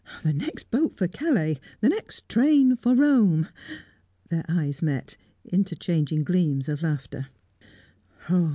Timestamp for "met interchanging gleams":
4.81-6.67